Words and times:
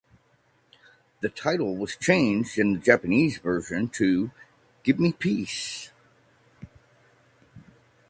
The 1.19 1.29
title 1.29 1.77
was 1.77 1.95
changed 1.95 2.57
in 2.57 2.73
the 2.73 2.79
Japanese 2.79 3.37
version 3.37 3.87
to 3.89 4.31
"Give 4.81 4.99
me 4.99 5.13
Peace". 5.13 5.91